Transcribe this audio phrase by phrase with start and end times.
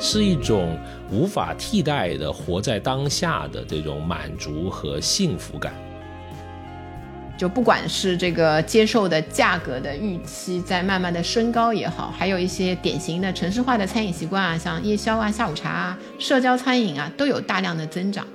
[0.00, 0.78] 是一种
[1.10, 5.72] 无法替代的活在当下的这种满足和幸福感。
[7.36, 18.26] 就不管是这个接受的价格的预期在慢慢的升高也好，还有一些典型的城市化的餐饮习惯啊，像夜宵啊、下午茶啊、社交餐饮啊，都有大量的增长。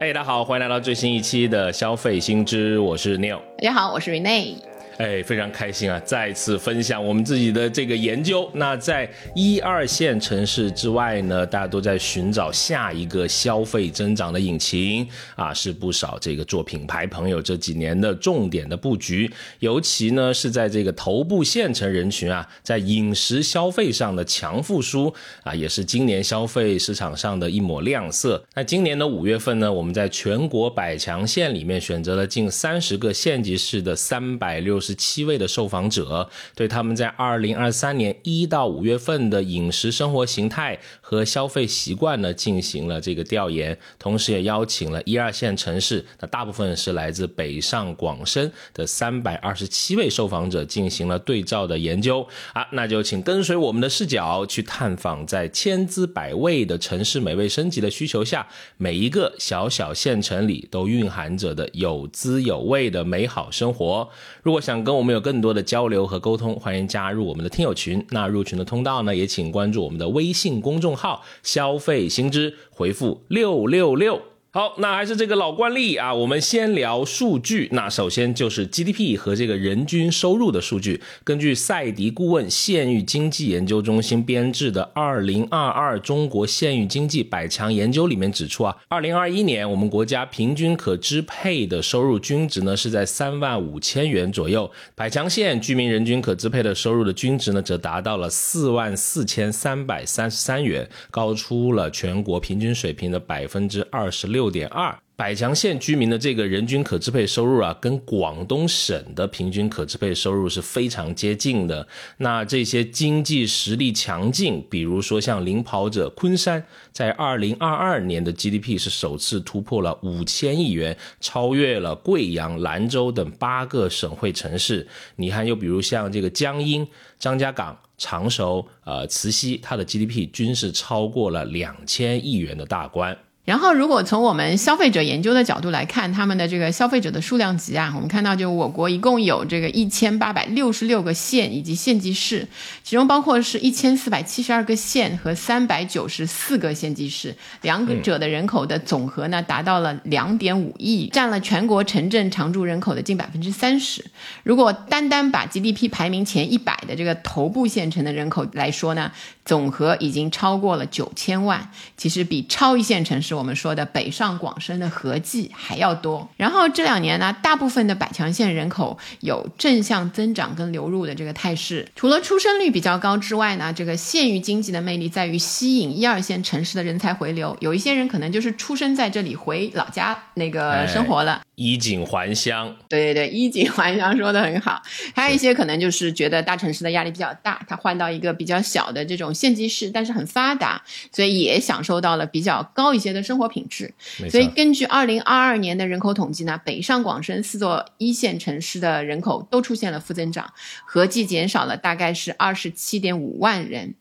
[0.00, 3.40] 哎，大家好，欢迎来到最新一期的消费新知，我是 Neil。
[3.58, 4.73] 大家好，我是 Rene。
[4.98, 6.00] 哎，非常开心啊！
[6.04, 8.48] 再次分享我们自己的这个研究。
[8.54, 15.04] 那在一二线城市之外呢，大家都在寻找下一个消费增长的引擎
[15.34, 19.28] 啊，是不少这个做品牌朋友这几年的重点的布局。
[19.58, 28.40] 尤其呢是在这个头部县城人群啊，在饮食消费上的强复苏啊，也是今年消费市场上的一抹亮色。
[28.54, 34.80] 那今年的五月份呢，我们在全国百强县里面选择了近三十个县级市的三百六。
[34.84, 64.08] 十七位的受访者对他们在二零二三年一到五月份的饮食生活形态和消费习惯呢进行了这个调研，同时也邀请了一二线城市，那大部分是来自北上广深的三百二十七位受访者进行了对照的研究啊，那就请跟随我们的视角去探访在千姿百味的城市美味升级的需求下，每一个小小县城里都蕴含着的有滋有味的美好生活。
[64.42, 68.04] 如果想想跟我们有更多的交流和沟通，欢迎加入我们的听友群。
[68.10, 74.20] 那入群的通道呢，也请关注我们的微信公众号“消费新知”，回复六六六。
[74.54, 77.68] 好，那还是这个老惯例啊，我们先聊数据。
[77.72, 81.02] 那首先就是 GDP 和这个人均收入的数据。
[81.24, 104.43] 根据赛迪顾问县域经济研究中心编制的《二零二二中国县域经济百强研究》里面指出啊，二零二一年我们国家平均可支配的收入均值呢是在三万五千元左右，百强县居民人均可支配的收入的均值呢则达到了四万四千三百三十三元，高出了全国平均水平的百分之二十六。
[104.44, 111.88] 六点二，百强县居民的这个人均可支配收入啊，跟广东省的平均可支配收入是非常接近的。
[112.18, 124.86] 那这些经济实力强劲，比如说像领跑者昆山，在二零二二年的 GDP 是首次突破了五千亿元，超越了贵阳、兰州等八个省会城市。
[125.16, 126.86] 你看，又比如像这个江阴、
[127.18, 133.16] 张家港、常熟、呃慈溪，它的 GDP 均是超过了两千亿元的大关。
[133.44, 142.48] 然后，如果从我们消费者研究的角度来看，他们的这个消费者的数量级啊，我们看到就我国一共有这个一千八百六十六个县以及县级市，
[142.82, 154.02] 其中包括是一千四百七十二个县和三百九十四个县级市，两者的人口的总和呢达到了两点五亿，占了全国城镇常住人口的近百分之三十。
[154.42, 159.12] 如果单单把 GDP 排名前一百的这个头部县城的人口来说呢，
[159.44, 163.33] 总和已经超过了九千万，其实比超一线城市。
[163.34, 166.28] 我们说的北上广深的合计还要多。
[166.36, 171.86] 然后这两年呢，大部分的百强县人口有正向增长跟流入的这个态势。
[171.96, 177.56] 除了出生率比较高之外呢，这个县域经济的魅力在于吸引一二线城市的人才回流。
[177.60, 182.74] 有一些人可能就是出生在这里，回老家那个生活了，衣锦还乡。
[182.88, 184.80] 对对对，衣锦还乡说的很好。
[185.14, 193.23] 还有一些可能就是觉得大城市的压力比较大，他换到一个比较小的这种县级市，但是很发达，所以也享受到了比较高一些的。
[193.24, 193.92] 生活品质，
[194.30, 200.52] 所以根据二零二二年的人口统计呢，北上广深四座一线城市的人口都出现了负增长，
[200.86, 203.94] 合计减少了大概是二十七点五万人。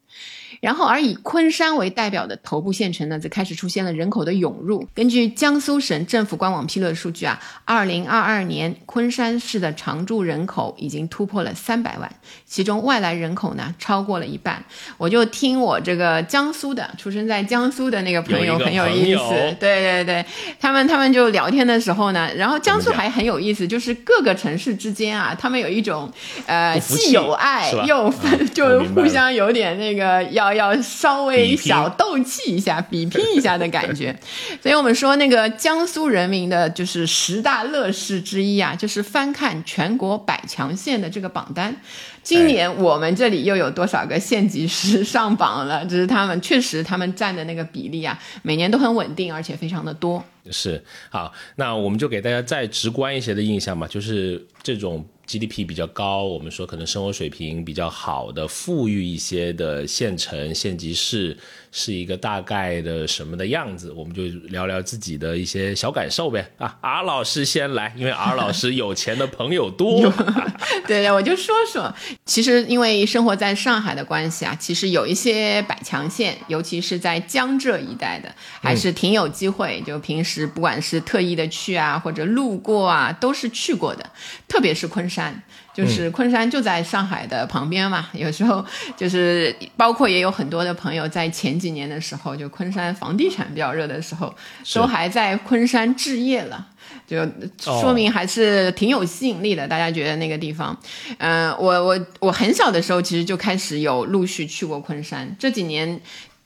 [0.64, 4.88] 然后，而以昆山为代表的头部县城呢，则开始出现了人口的涌入。
[4.96, 12.10] 根据江苏省政府官网披露的数据啊，二零二二年昆山市的常住人口已经突破了三百万，
[12.46, 14.64] 其中外来人口呢超过了一半。
[14.98, 20.26] 我就听我这个江苏的，出生在江苏的那个朋友很有意思，对对对，
[20.62, 26.10] 他们他们就聊天的时候呢，然后江苏还很有意思，就是各个城市之间啊，他们有一种
[26.46, 30.53] 呃既有爱又分， 就互相有点那个要。
[30.54, 34.16] 要稍微小斗气一下，比拼一下的感觉，
[34.62, 41.76] 所以我们说那个江苏人民的就是十大乐事之一啊，就是翻看全国百强县的这个榜单。
[42.22, 45.84] 今年我们这里又有多少个县级市上榜了？
[45.86, 50.24] 就是他们确实他们占的那个比例啊，每年都很稳定，而且非常的多。
[50.50, 61.38] 是好，那我们就给大家再直观一些的印象吧，就是这种 GDP 比较高，我们说可能生活水平比较好的、富裕一些的县城、县级市。
[61.76, 66.48] 是一个大概的什么的样子，我们就聊聊自己的一些小感受呗。
[66.60, 70.00] 啊，R 老师先来，因为 R 老师有钱的朋友多。
[70.86, 71.92] 对对，我就说说。
[72.26, 78.32] 其实因为生活在上海的关系啊，其实有一些百强县，尤其是在江浙一带的，
[78.62, 79.82] 还是挺有机会。
[79.82, 84.08] 就平时不管是特意的去啊，或者路过啊，都是去过的。
[84.48, 85.42] 特别是昆山。
[85.74, 88.64] 就是昆山就在上海的旁边嘛，有时候
[88.96, 94.34] 就是包括也有很多的朋友在前几年的时候，就昆山房地产比较热的时候，
[94.76, 96.68] 都还在昆山置业了，
[97.08, 97.28] 就
[97.58, 99.68] 说明还是挺有吸引力的。
[99.68, 100.78] 大家觉得那个地方，
[101.18, 106.00] 嗯，我我我很小的时候其实就开始有陆续去过昆山，这几年，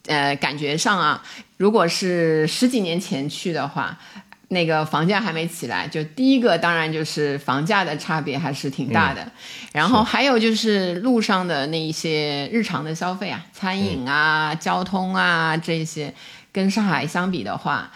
[0.05, 1.21] 呃，感觉上啊，
[1.57, 3.99] 如果是十几年前去的话。
[4.49, 9.31] 那个房价还没起来，就第一个当然就是房价的差别还是挺大的，
[9.73, 16.13] 然后还有就是路上的那一些日常的消费啊，餐饮啊、交通啊这些，
[16.51, 17.91] 跟上海相比的话，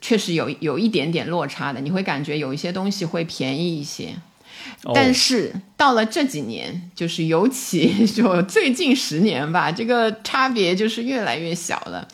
[0.00, 4.14] 确实有有一点点落差的，你会感觉有一些东西会便宜一些，
[4.94, 5.52] 但是。
[5.78, 12.06] 到了这几年，就是尤其就最近十年吧，这个差别就是越来越小了。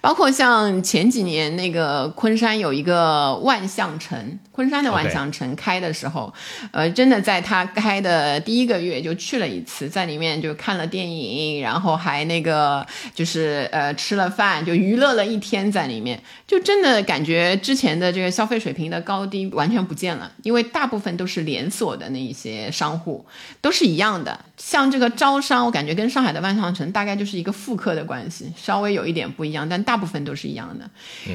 [0.00, 6.34] 包括像前几年那个昆山有一个万象城，昆山的万象城开的时候，
[6.72, 12.84] 呃，真的在它开的第一个月就去了一次，在里面就看了电影，然后还那个
[13.14, 23.11] 就是呃吃了饭，就娱乐了一天在里面，就真的感觉之前的这个消费水平的高低完全不见了，因为大部分都是连锁的那一些商户。
[23.60, 30.88] 都是一样的，像这个招商，我感觉跟上海的万象城大概就是一个复刻的关系，稍微有一点不一样，但大部分都是一样的。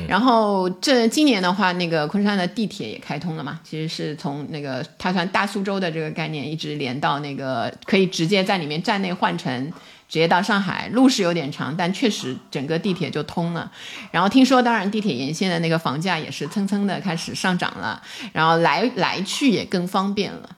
[0.08, 9.72] 然后这今年的话，那个昆山的地铁也开通了嘛，其实是从那个它算大苏州的这个概念，一直连到那个可以直接在里面站内换乘，
[10.08, 10.88] 直接到上海。
[10.94, 13.72] 路是有点长，但确实整个地铁就通了。
[14.12, 18.02] 然后听说，当然地铁沿线的那个房价也是蹭蹭的开始上涨了，
[18.32, 20.50] 然后来来去也更方便了。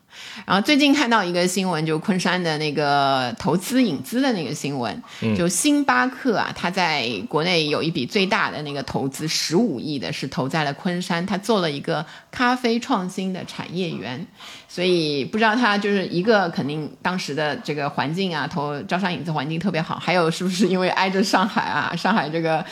[0.46, 5.02] 然后最近看到一个新闻，就昆山的那个投资引资的那个新闻，
[5.38, 14.26] 就星巴克啊，它在国内有一笔最大的那个投资，十五亿的是投在了昆山，它做了一个咖啡创新的产业园。
[14.72, 21.92] 所以不知道他就是一个肯定当时的这个环境啊，投招商引资环境特别好，还有是不是因为挨着上海啊？
[21.98, 22.64] 上海这个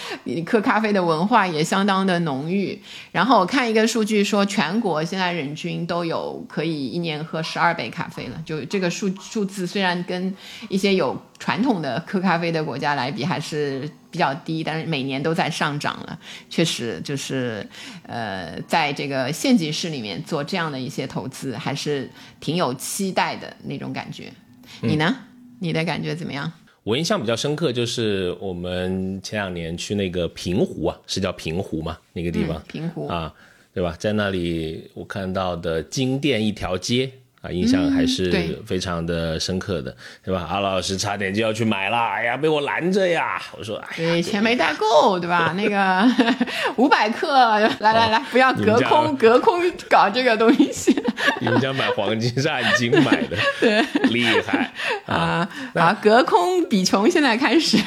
[0.45, 2.79] 喝咖啡的文化也相当的浓郁。
[3.11, 8.39] 然后我看一个数据说，全国现在人均都有可以一年喝十二杯咖啡了。
[8.45, 10.33] 就这个数数字，虽然跟
[10.69, 16.19] 一些有传统的喝咖啡的国家来比还是比较低，但是每年都在上涨了。
[16.49, 17.63] 确实就是，
[18.01, 22.09] 呃，在这个县级市里面做这样的一些投资，还是
[22.39, 24.33] 挺有期待的那种感觉。
[24.81, 25.15] 你呢？
[25.59, 26.51] 你的感觉怎么样？
[26.83, 31.95] 我印象比较深刻，就是我们前两年去那个平湖啊，是叫平湖吗？
[32.13, 32.59] 那个地方？
[32.67, 33.31] 平湖啊，
[33.71, 33.95] 对吧？
[33.99, 37.11] 在那里我看到的金店一条街。
[37.41, 40.47] 啊，印象还是非常的深刻的，对吧？
[40.49, 43.39] 阿老师差点就要去买了，哎呀，被我拦着呀！
[43.57, 45.53] 我说，对，钱没带够，对吧？
[45.55, 46.03] 那个
[46.77, 50.95] 五百克，来来来，不要隔空隔空搞这个东西。
[51.39, 54.71] 你们家买黄金是按斤买的，对，厉害
[55.05, 55.47] 啊！
[55.75, 57.77] 啊，隔空比穷，现在开始。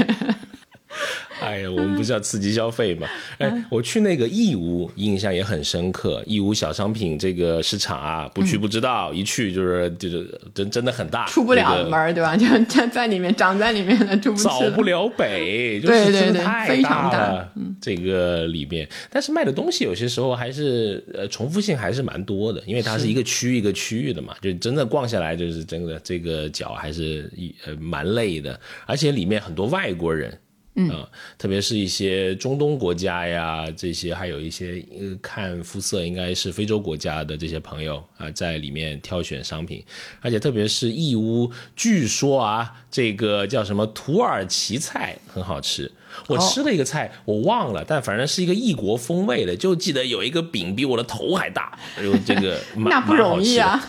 [1.41, 3.09] 哎呀，我们不是要刺激消费嘛？
[3.39, 6.23] 哎，我去那个义乌，印象也很深刻。
[6.27, 12.37] 义乌小商品这个市场啊，不去不知道，一去就是就是真真的很大，出不了门对吧？
[12.39, 17.49] 就在在里面，长在里面的，出不扫不了北，对对对，非常大。
[17.81, 30.37] 这个里面，但是卖的东西有些时候还是呃重复性还是蛮多的，因为它是一个区一个区域的嘛，就真的逛下来就是真的这个脚还是一呃蛮累的，而且里面很多外国人。
[30.77, 39.85] 嗯，特别是一些中东国家呀，这些还有一些呃看肤色应该是非洲国家的这些朋友啊，在里面挑选商品，
[40.21, 45.91] 而且特别是义乌，据说啊，这个叫什么土耳其菜很好吃。
[46.27, 53.81] 我吃了一个菜，我忘了，但反正是一个异国风味的，就记得有一个饼比我的头还大，哎呦，这个 那不容易啊。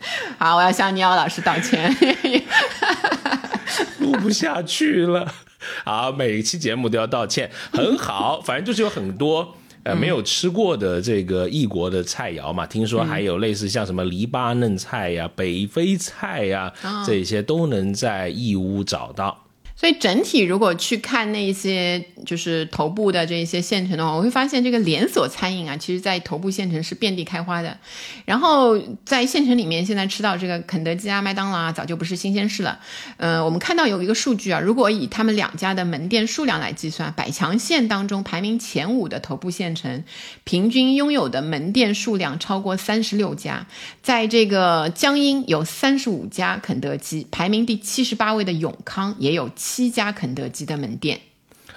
[0.38, 1.94] 好，我要向尼奥老师道歉，
[4.00, 5.32] 录不下去了。
[5.84, 8.40] 好，每一期节目都要道歉，很好。
[8.40, 16.72] 反正就是有很多呃没有吃过的这个异国的菜肴嘛，听说还有类似像什么黎巴嫩菜呀、北非菜呀，
[17.06, 19.44] 这些都能在义乌找到。
[19.80, 27.78] 所以整体如果去看那些就是头部的这些县城的话，我会发现这个连锁餐饮啊，其实在头部县城是遍地开花的。
[28.26, 32.78] 然后在县城里面，现在吃到这个肯德基啊、麦当劳啊，早就不是新鲜事了。
[33.16, 40.04] 呃，我们看到有一个数据啊，如果以他们两家的门店数量来计算，百强县当中排名前五的头部县城，
[40.44, 43.66] 平均拥有的门店数量超过三十六家。
[44.02, 49.48] 在这个江阴有三十五家肯德基，排名第七十八位的永康也有。
[49.72, 51.20] 七家肯德基的门店，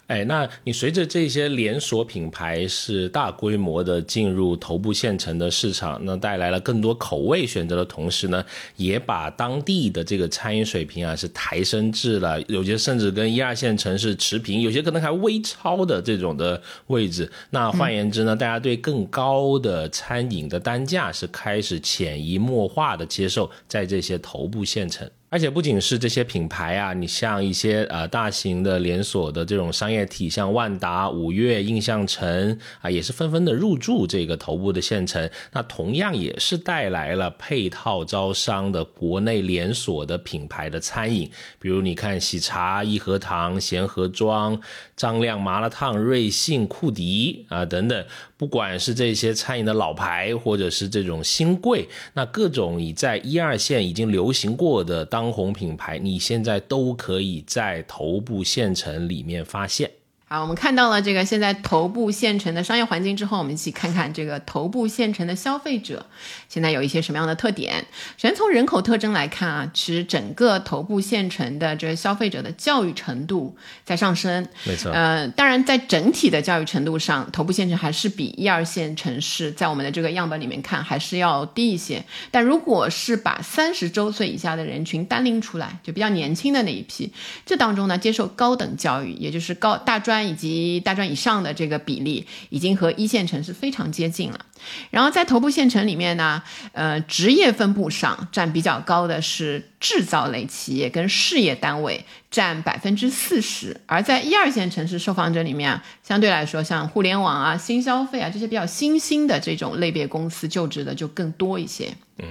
[0.08, 8.44] 哎，那你随着这些连锁品牌是大规模的进入头部县城的市场，那带来了更多口味选择的同时呢，
[8.78, 17.32] 也把当地的这个餐饮水平啊是抬升至了有些甚至跟一二线城市持平，有些可能还微超的这种的位置。
[17.52, 25.08] 那换言之呢，大家对更高的餐饮的单价是开始潜移默化的接受，在这些头部县城。
[25.34, 35.28] 而且不仅是这些品牌啊，你像一些呃大型的连锁的这种商业体，像万达、五月、印象城啊，也是纷纷的入驻这个头部的县城。
[35.52, 44.62] 那同样也是带来了配套招商的国内连锁的品牌的餐饮，比如你看喜茶、益和堂、贤合庄、
[44.96, 48.06] 张亮麻辣烫、瑞幸、库迪啊等等。
[48.38, 59.90] 不管是这些餐饮的老牌，或者是这种新贵，那各种已在一二线已经流行过的当红品牌，你现在都可以在头部县城里面发现。
[60.34, 66.04] 好，我们看到了这个现在头部县城的商业环境之后，我们一起看看这个头部县城的消费者
[66.50, 67.86] 现在有一些什么样的特点。
[68.18, 74.48] 首先从人口特征来看啊，其实整个头部县城的这个消费者的教育程度在上升。
[74.63, 74.90] 没错。
[74.92, 82.04] 呃，当然在整体的教育程度上，头部县城还是比一二线城市在我们的这个样本里面看还是要低一些。
[82.32, 87.13] 但如果是把三十周岁以下的人群单拎出来，就比较年轻的那一批，
[87.46, 90.23] 这当中呢，接受高等教育，也就是高大专。
[90.27, 94.46] 以及大专以上的这个比例，已经和一线城市非常接近了。
[94.89, 96.41] 然后在头部县城里面呢，
[96.72, 103.79] 呃，职业分布上占比较高的是制造类企业跟事业单位，占百分之四十。
[103.86, 111.89] 而在一二线城市受访者里面啊，相对来说，像互联网啊、新消费啊这些比较新兴的这种类别公司就职的就更多一些。
[112.20, 112.27] 嗯，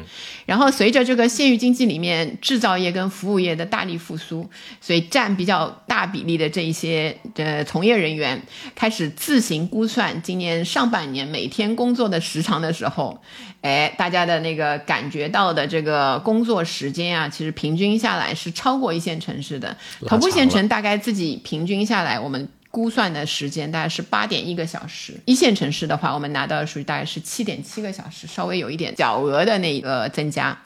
[0.47, 4.49] 然后随着这个县域经济里面制造业跟服务业的大力复苏，
[4.81, 8.41] 所以占比较大比例的这一些呃从业人员
[8.77, 13.21] 开始自行估算今年上半年每天工作的时长的时候，
[13.61, 19.77] 哎，大家的那个感觉到的这个工作时间啊，其实平均下来是超过一线城市的。
[20.07, 22.49] 头部县城大概自己平均下来，我们。
[22.73, 30.59] 估算的时间大概是八点一个小时，一线城市的话，我们拿到的数据大概是七点七个小时，稍微有一点小额的那个增加。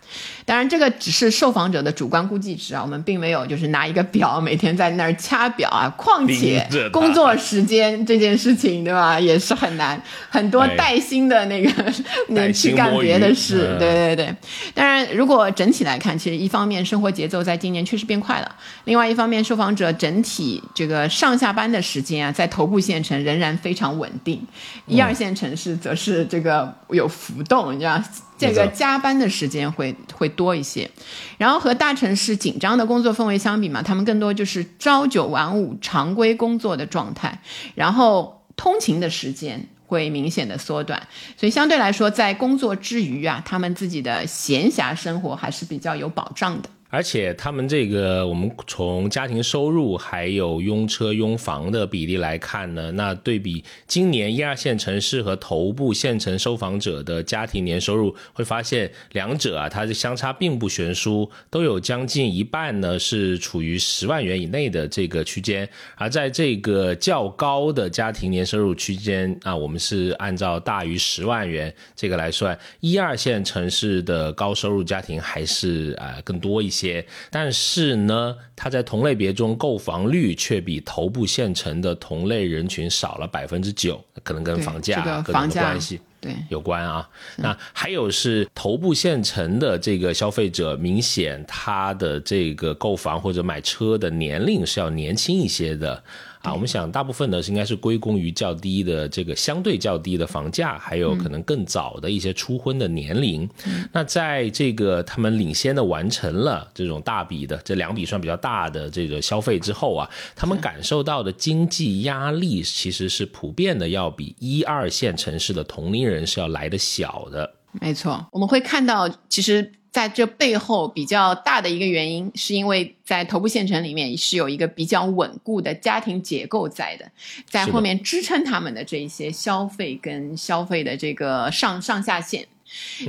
[0.46, 5.92] 当然，这个只是受访者的主观估计值啊，我们并没有就是拿一个表每天在那儿掐表啊。
[5.98, 10.00] 况且工作时间这件事情，对吧，也是很难，
[10.30, 11.92] 很多带薪的那个
[12.30, 13.76] 能去干别的事。
[13.80, 14.36] 对对对。
[14.72, 21.96] 当然，如果整体来看，其实一方面生活节奏在今年确实变快了，另外一方面受访者整体这个上下班的时。
[21.96, 24.38] 时间啊，在头部县城仍然非常稳定，
[24.84, 27.98] 一二线城市则是这个有浮动，你知道，
[28.38, 30.90] 这个加班的时间会会多一些。
[31.38, 37.40] 然后和大城市紧张的工作氛围相比嘛，他们更多就是朝九晚五常规工作的状态，
[37.74, 46.68] 然后通勤的时间会明显的缩短，所以相对来说，在工作之余啊，他们自己的闲暇生活还是比较有保障的。
[46.96, 65.68] 而且他们这个，我们从家庭收入还有拥车拥房的比例来看呢，那对比今年一二线城市和头部县城收房者的家庭年收入，会发现两者啊，它的相差并不悬殊，都有将近一半呢是处于十万元以内的这个区间。
[65.96, 76.85] 而在这个较高的家庭年收入区间啊，我们是按照大于十万元这个来算，一二线城市的高收入家庭还是啊更多一些。
[76.86, 87.08] 些，但是呢，它在同类别中购房率却比头部县城的同类人群少了百分之九，可能跟房价各种关系对有关啊。
[87.36, 96.02] 那还有是头部县城的这个消费者，明显他的这个购房或者买车的年龄是要年轻一些的。
[96.46, 103.48] 啊，我们想大部分呢是应该是归功于较低的这个相对较低的房价，还有可能更早的一些初婚的年龄。
[103.92, 117.54] 那在这个他们领先的完成了这种大笔的这两笔算比较大的这个消费之后啊，他们感受到的经济压力其实是普遍的要比一二线城市的同龄人是要来的小的。
[117.80, 127.10] 没错，我们会看到，其实在这背后比较大的一个原因，是因为在头部县城里面是有一个比较稳固的家庭结构在的，
[127.48, 132.46] 在后面支撑他们的这一些消费跟消费的这个上上下限。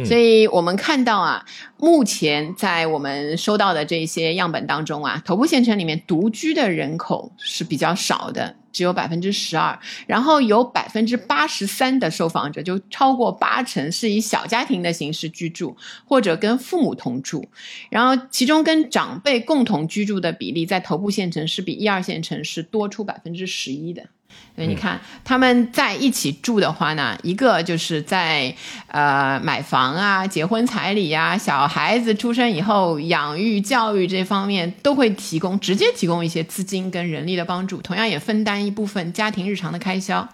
[0.05, 1.45] 所以我们看到啊，
[1.77, 17.49] 目前在我们收到的这些样本当中啊，头部县城里面独居的人口是比较少的，只有百分之十二，然后有百分之八十三的受访者，就超过八成是以小家庭的形式居住，或者跟父母同住，
[17.89, 24.03] 然后其中跟长辈共同居住的比例，在头部县城是比一二线城市多出百分之十一的。
[24.55, 28.55] 所以你看，他们在一起住的话呢，一个就是在
[28.87, 40.27] 呃买房啊、结婚彩礼呀、小孩子出生以后养育教育这方面，都会提供直接提供一些资金跟人力的帮助，同样也分担一部分家庭日常的开销。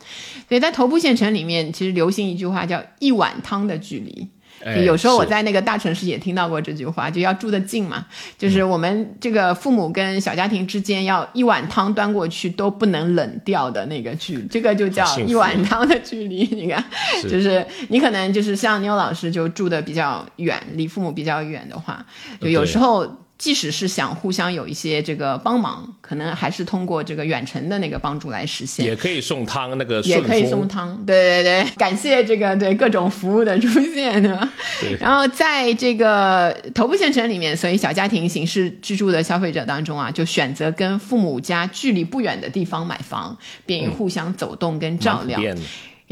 [0.48, 4.30] 所以在头部县城里面，其实流行一句话叫“一碗汤的距离”。
[4.64, 8.06] 哎有时候我在那个大城市也听到过这句话，就要住得近嘛，
[8.38, 16.44] 就是我们这个父母跟小家庭之间要一碗汤端过去都不能冷掉的那个距离，这个就叫一碗汤的距离。
[16.52, 16.84] 你看，
[17.24, 22.06] 就是你可能就是像妞老师就住的比较远，离父母比较远的话，
[22.40, 23.23] 就有时候。
[23.38, 28.86] 即使是想互相有一些这个帮忙，可能还是通过这个远程的那个帮助来实现。
[28.86, 34.50] 也可以送汤，那个也可以送汤，对对对，感谢这个对各种服务的出现，对吧？
[34.80, 45.40] 对然后在这个头部县城里面，所以小家庭形式居住的消费者当中啊，就选择跟父母家距离不远的地方买房，便于互相走动跟照料。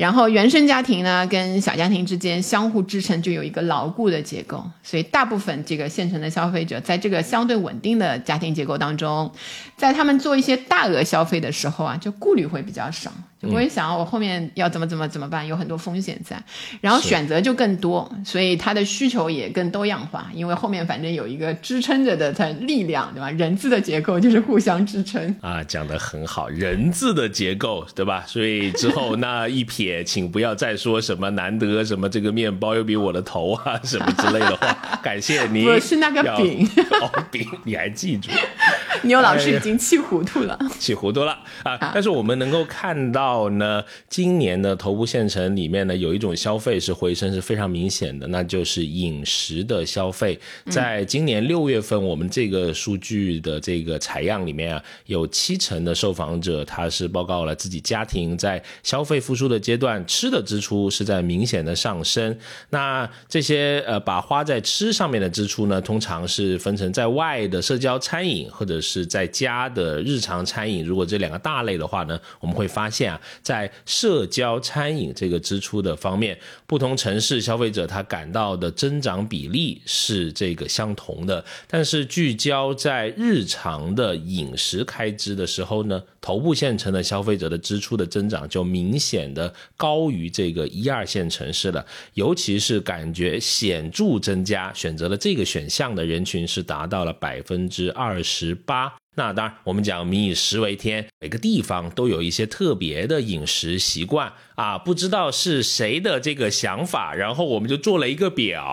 [0.01, 4.65] 然后原生家庭呢，跟小家庭之间相互支撑，就有一个牢固的结构。
[4.81, 9.31] 所以大部分这个县城的消费者，在这个相对稳定的家庭结构当中，
[9.77, 13.12] 在他们做一些大额消费的时候啊，就顾虑会比较少，
[13.42, 16.42] 就不会想我后面要怎么怎么怎么办，有很多风险在，
[16.80, 23.32] 然后选择就更多，所以他的需求也更多样化，因为后面反正有一个支撑着的它力量，对吧？
[23.32, 25.36] 人字的结构就是互相支撑。
[25.42, 28.24] 啊，讲得很好，人字的结构，对吧？
[28.28, 35.00] 所以之后那一撇，请不要再说什么难得什么这个面包又比我的头啊什么之类的话。
[35.02, 36.70] 感谢你，我是那个饼
[37.02, 38.30] 哦，饼，你还记住。
[39.04, 40.60] 牛老师已经气糊涂了。
[40.78, 41.76] 气糊涂了啊！
[41.92, 50.38] 但是我们能够看到到呢，今年的头部县城里面呢，有一种消费是回升是非常明显的，那就是饮食的消费。
[50.70, 62.38] 在今年六月份，我们这个数据的这个采样里面啊，有七成的受访者他是报告了自己家庭在消费复苏的阶段，吃的支出是在明显的上升。
[62.72, 70.84] 那这些呃，把花在吃上面的支出呢，通常是分成在外的社交餐饮或者是在家的日常餐饮。
[70.84, 99.00] 如果这两个大类的话呢，我们会发现啊，在社交餐饮这个支出的方面，不同城市消费者他感到的增长比例是这个相同的，但是聚焦在日常的饮食开支的时候呢，头部县城的消费者的支出的增长就明显的高于这个一二线城市了，尤其是感觉显著增加，选择了这个选项的人群是达到了百分之二十八。
[99.16, 108.64] 那当然，我们讲民以食为天，每个地方都有一些特别的饮食习惯啊，不知道是谁的这个想法，然后我们就做了一个表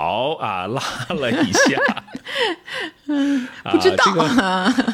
[0.40, 0.80] 啊， 拉
[1.16, 1.82] 了一下。
[1.86, 2.04] 啊
[3.72, 4.22] 不知道这个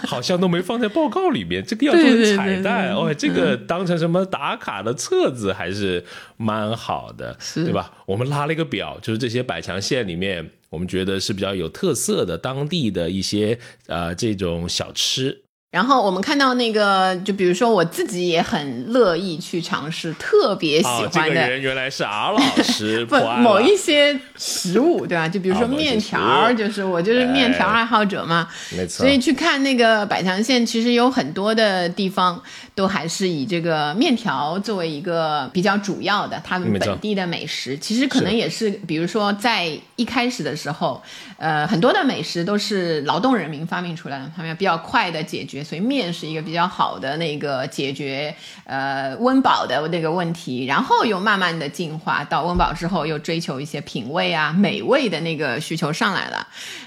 [0.06, 2.02] 好像都没放在报告里面，这个要做
[2.36, 6.04] 彩对蛋哦，这个当成什么打卡的册子还是
[6.36, 7.92] 蛮好的，对吧？
[8.06, 15.43] 我们拉了一个表，就是这些百强县里面，我们觉得是比较有特色的当地的一些呃这种小吃。
[15.74, 21.34] 然后我们看到那个，就比如说我自己也很乐意去尝试，特别喜欢的。
[21.34, 25.28] 个人原来是 R 老师， 不某一些食物，对吧？
[25.28, 32.40] 就 比如说面条就是我就是面条爱好者嘛，没错所以去看那个百强县，其实有很多的地方
[32.76, 37.76] 都还是以这个面条作为一个比较主要的他们本地的美食。
[37.76, 41.02] 其实可能也是，比如说在一开始的时候，
[41.36, 56.46] 呃，很多的美食都是劳动人民发明出来的，他们要比较快的解决，所以面是一个比较好的那个解决呃温饱的那个问题，然后又慢慢的进化到温饱之后，又追求一些品味啊、美味的那个需求上来了。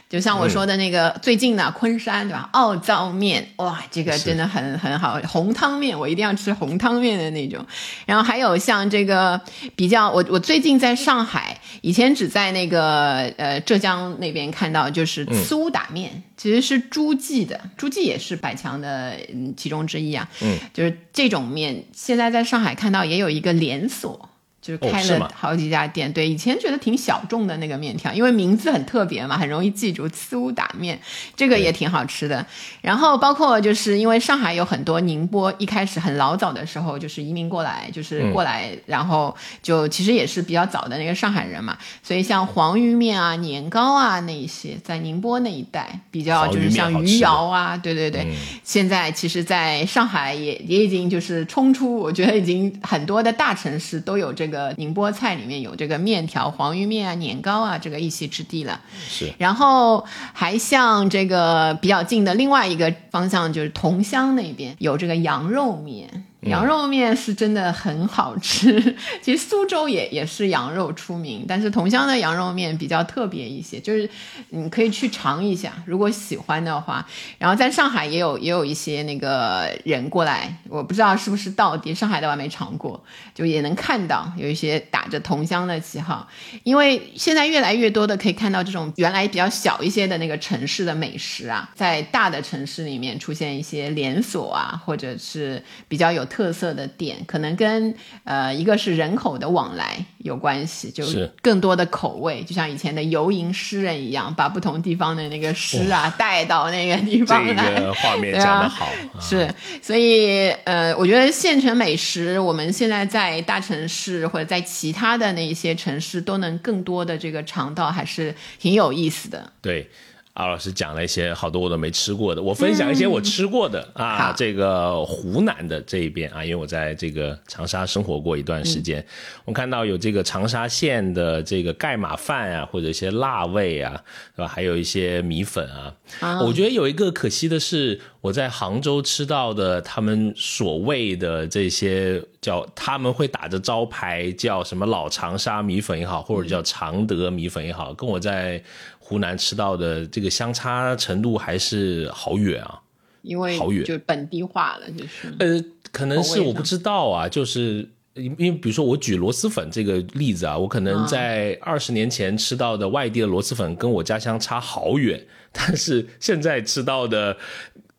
[0.09, 2.47] 就像我说的那个、最近的昆山对吧？
[2.53, 7.65] 奥灶面，哇，这个真的很很好，红汤面我一定要吃红汤面的那种。
[8.05, 9.39] 然后还有像这个
[9.75, 20.25] 比较，我我最近在上海，以前只在那个呃浙江那边看到，就是苏打面，其实是诸暨的，诸暨也是百强的嗯其中之一啊。
[20.41, 24.26] 嗯，就是这种面，现在在上海看到也有一个连锁。
[24.67, 26.11] 就是开了好几家店。
[26.11, 30.09] 对，以前觉得挺小众的那个面条，因为名字很特别嘛，很容易记住。
[30.09, 30.99] 刺乌打面
[31.35, 32.45] 这个也挺好吃的。
[32.81, 48.23] 然后包括就是因为上海有很多宁波，一开始很老早的时候就是移民过来，就是过来，然后就其实也是比较早的那个上海人嘛，所以像黄鱼面啊、年糕啊那一些，在宁波那一带比较就是像余姚啊，对对对。
[48.23, 58.79] 嗯现在其实，在上海也也已经就是冲出，我觉得已经很多的大城市都有这个宁波菜里面有这个面条、黄鱼面啊、年糕啊这个一席之地了。
[59.07, 66.25] 是然后还像这个比较近的另外一个方向，就是桐乡那边有这个羊肉面。
[66.47, 74.09] 羊肉面是真的很好吃，其实苏州也也是羊肉出名，但是桐乡的羊肉面比较特别一些，就是
[74.49, 77.07] 你可以去尝一下，如果喜欢的话。
[77.37, 86.27] 然后在上海也有也有一些那个人过来，我不知道是不是到底，上海的我还没尝过，就也能看到有一些打着桐乡的旗号，
[86.63, 107.81] 因为现在越来越多的可以看到这种原来比较小一些的那个城市的美食啊，在大的城市里面出现一些连锁啊，或者是比较有特色的点，可能跟呃一个是人口的往来有关系，就是更多的口味，就像以前的游吟诗人一样，把不同地方的那个诗啊带到那个地方来这来。
[107.81, 109.49] 个画面讲得好，啊是，
[109.81, 119.51] 所以呃，我觉得县城美食，我们现在在大城市或者在其他的那一些城市都能更多的这个尝到，还是挺有意思的。
[119.61, 119.89] 对。
[120.37, 124.31] 敖老师讲了一些好多我都没吃过的，我分享一些我吃过的、啊。
[124.37, 129.05] 这个湖南的这一边啊，因为我在这个长沙生活过一段时嗯间，
[129.45, 133.99] 我看到有这个长沙县的这个盖码饭啊，或者一些辣味啊，
[134.35, 134.47] 对吧？
[134.47, 135.91] 还有一些米粉啊。
[136.19, 148.61] 啊我觉得有一个可惜的是，我在杭州吃到的他们所谓的这些叫他们会打着招牌叫什么老长沙米粉也好，或者叫常德米粉也好，跟我在
[149.07, 152.81] 湖南吃到的这个相差程度还是好远啊。
[153.21, 157.89] 因为好远就本地化了，就是呃，可能是我不知道啊，就是。
[158.13, 167.37] 因因为比如说我举螺蛳粉这个例子啊，我可能在二十年前吃到的外地的螺蛳粉跟我家乡差好远，但是现在吃到的。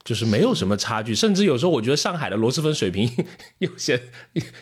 [0.09, 3.07] 就是没有什么差距，甚至有时候我觉得上海的螺蛳粉水平
[3.59, 4.01] 有些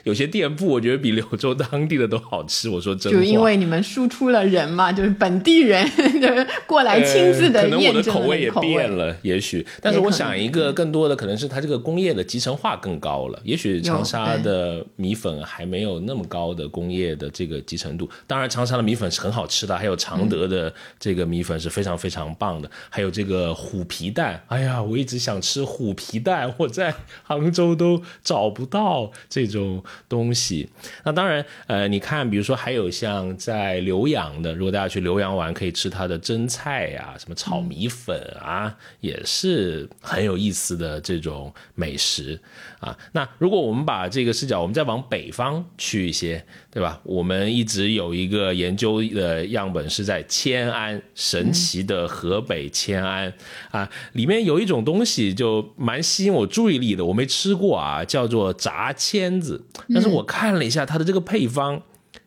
[0.03, 2.69] 有些店铺，我觉得比柳州当地的都好吃。
[2.69, 5.89] 我说真的，就因为你们输出了人嘛，就是本地人
[6.21, 9.65] 就是过来亲自的呃可能我的验证口味也变了，也许。
[9.81, 18.11] 但是我想一个更多的可能是它这个工业的集成化更高了，也许长沙的米粉还没有那么高的工业的这个集成度。
[18.27, 24.43] 当然，长沙的米粉是很好吃的，还有常德的这个米粉是非常非常棒的，还有这个虎皮蛋。
[24.49, 30.69] 哎呀，我一直想吃虎皮蛋， 我在杭州都找不到这种东西。
[31.05, 42.41] 那当然，呃，你看，比如说还有像在浏阳的，如果大家去浏阳玩，可以吃它的蒸菜呀、什么炒米粉啊，也是很有意思的这种美食
[42.81, 42.97] 啊。
[43.13, 47.01] 那如果我们把这个视角，我们再往北方去一些，对吧？
[47.05, 53.33] 我们一直有一个研究的样本是在迁安，神奇的河北迁安
[53.71, 61.81] 啊，里面有一种东西就蛮吸引我注意力的，我没吃过啊，叫做炸签子，但是我看了一下它的这个配方。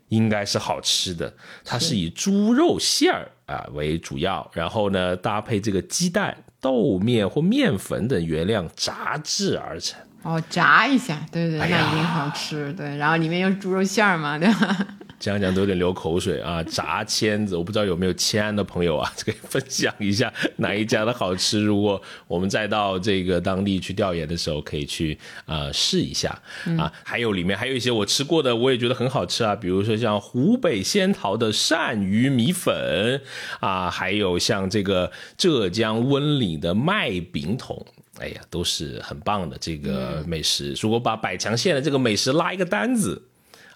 [0.10, 1.32] 应该是好吃的，
[1.64, 10.00] 它是以猪肉馅儿啊为主要，然后呢搭配这个鸡蛋、豆面或面粉等原料炸制而成。
[10.24, 14.88] 哦，炸一下，对对，那一定好吃，对，然后里面又是猪肉馅儿嘛，对吧？
[15.20, 16.64] 讲讲都有点流口水啊！
[16.70, 21.62] 炸签子，我不知道有没有迁安的朋友啊， 可以分享一下哪一家的好吃。
[21.62, 26.30] 如果我们再到这个当地去调研的时候，可以去呃试一下
[26.78, 26.92] 啊。
[27.04, 33.22] 还有里面还有一些我吃过的，我也觉得很好吃啊，比如说像湖北仙桃的鳝鱼米粉
[33.60, 37.86] 啊，还有像这个浙江温岭的麦饼筒。
[38.20, 40.74] 哎呀，都是很棒的这个美食。
[40.82, 43.29] 如果把百强县的这个美食拉一个单子，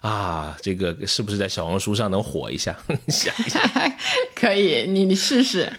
[0.04, 2.76] 啊，这个是不是在小红书上能火一下？
[3.08, 3.58] 想一下，
[4.36, 5.72] 可以，你你试试，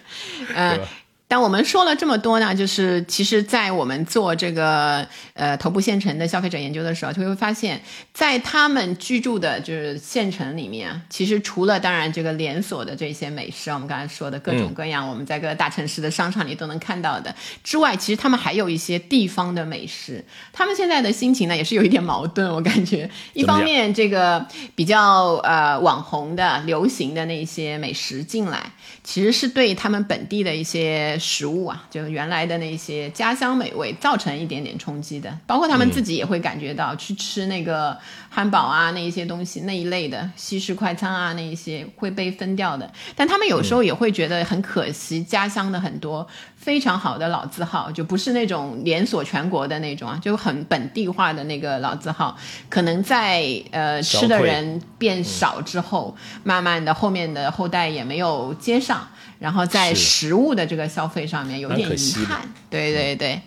[0.52, 0.90] 呃对吧。
[1.28, 7.80] 但我们说了这么多呢，就是其实，在我们做这个呃头部县城的消费者研究的时候，就会发现，
[8.12, 17.34] 在他们居住的就是县城里面，其实除了当然这个连锁的这些美食，我们刚才说的各种各样，我们在各个大城市的商场里都能看到的
[17.64, 20.24] 之外，其实他们还有一些地方的美食。
[20.52, 28.70] 他们现在的心情呢，也是有一点矛盾，我感觉，一方面这个比较呃网红的、流行的那些美食进来，
[29.06, 35.38] 其实是对他们本地的一些些食物啊，就原来的那些家乡美味，造成一点点冲击的。
[35.46, 37.96] 包括他们自己也会感觉到，去吃那个
[38.28, 42.92] 汉堡啊，那一些东西那一类的西式快餐啊，那一些会被分掉的。
[43.14, 46.26] 但他们有时候也会觉得很可惜，家乡的很多
[46.66, 52.36] 非常好的老字号，就不是那种连锁全国的那种啊，就很本地化的那个老字号，
[52.68, 59.06] 可能在呃吃的人变少之后，慢慢的后面的后代也没有接上。
[59.38, 63.40] 然后在食物的这个消费上面有点遗憾，对对对，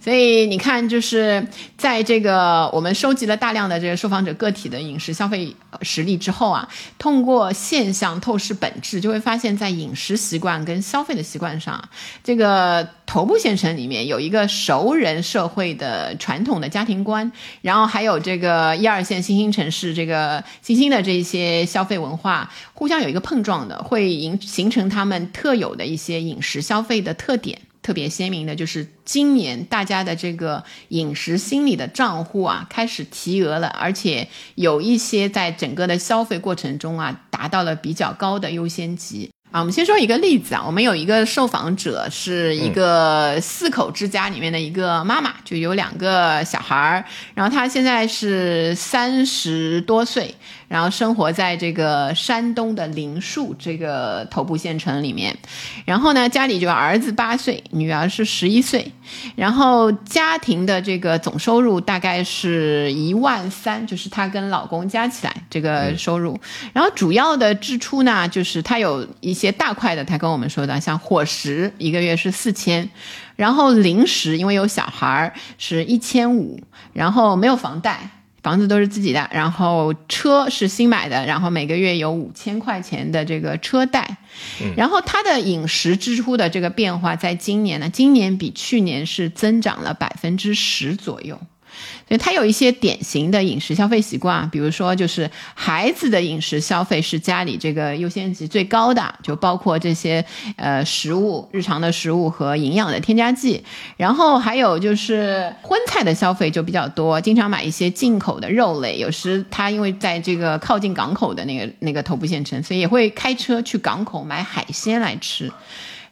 [0.00, 11.82] 所以你看，就是在这个我们收集了大量的这个受访者个体的饮食消费实例之后啊，通过现象透视本质，就会发现，在饮食习惯跟消费的习惯上，
[12.22, 25.14] 这个头部县城里面有一个熟人社会的传统的家庭观，然后还有这个一二线新兴城市这个新兴的这些消费文化互相有一个碰撞的，会形形成他们。
[25.32, 39.60] 特有的一些饮食消费的特点，特别鲜明的就是今年大家的这个饮食心理的账户啊，开始提额了，而且有一些在整个的消费过程中啊，达到了比较高的优先级啊。
[39.60, 50.34] 我们先说一个例子啊，我们有一个受访者是一个四口之家里面的一个妈妈，就有两个小孩儿，然后她现在是三十多岁。
[50.74, 55.32] 然后生活在这个山东的灵树这个头部县城里面，
[55.84, 58.90] 然后呢，家里就儿子八岁，女儿是十一岁，
[59.36, 66.36] 然后家庭的这个总收入大概是一万三，就是她跟老公加起来这个收入。
[66.72, 72.90] 然后主要的支出呢，就是她有一些大块的，她跟我们说的，像伙食一个月是四千，
[73.36, 76.60] 然后零食因为有小孩儿是一千五，
[76.92, 78.10] 然后没有房贷。
[78.44, 84.18] 房子都是自己的，然后车是新买的，然后每个月有五千块钱的这个车贷，
[84.76, 91.40] 然后他的饮食支出的这个变化，在今年呢，今年比去年是增长了百分之十左右。
[92.08, 100.24] 所以他有一些典型的饮食消费习惯，比如说就是孩子的饮食消费是家里这个优先级最高的，就包括这些
[100.56, 103.62] 呃食物、日常的食物和营养的添加剂。
[103.96, 108.98] 然后还有就是荤菜的消费就比较多，经常买一些进口的肉类。
[108.98, 115.50] 有时他因为在这个靠近港口的那个那个头部县城，所以也会开车去港口买海鲜来吃。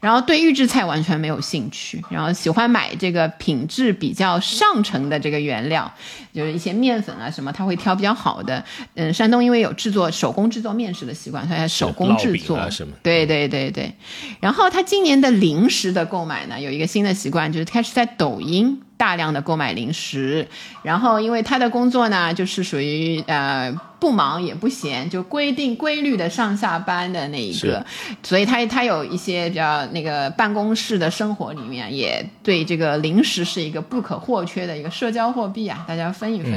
[0.03, 5.89] 然后对预制菜完全没有兴趣，然后喜欢买这个品质比较上乘的这个原料，
[6.35, 8.65] 就是一些面粉啊什么，他会挑比较好的。
[8.97, 12.59] 嗯，山东因为有制作手工制作面食的习惯，他手工制作。
[13.01, 13.95] 对对对对。
[14.41, 18.83] 然后他今年的零食的购买呢，有一个新的习惯，就是开始在抖音。
[19.03, 20.47] 大量的购买零食，
[20.85, 27.85] 然后因为他的工作呢，就是属于呃不忙也不闲，就规定规律的上下班的那一个，
[28.23, 36.53] 所以他他有一些比较那个办公室的生活里面，也对这个零食是一个不可或缺的一个社交货币啊，大家分一分。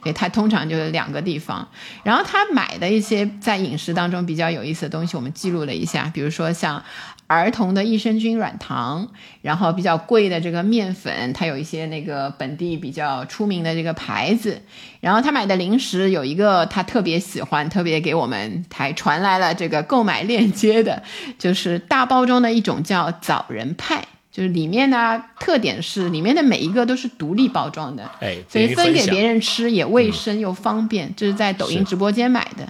[0.00, 1.66] 所以他通常就是两个地方，
[2.04, 6.80] 然后他买的一些在饮食当中比较有意思的东西，我们记录了一下，比如说像。
[7.30, 9.06] 儿童的益生菌软糖，
[9.42, 14.62] 然后比较贵的这个面粉，它有一些那个本地比较出名的这个牌子。
[15.00, 21.02] 然后他买的零食有一个他特别喜欢，特别给我们还传来了这个购买链接的，
[21.38, 31.12] 就是大包装的一种叫枣仁派，就是里面呢特点是里面的每一个都是独立包装的，哎，所以分给别人吃也卫生又方便。
[31.16, 32.68] 这是在抖音直播间买的。